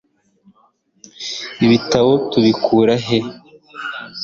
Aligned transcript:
ibitabo 1.65 2.11
tubikura 2.31 2.93
he 3.05 3.17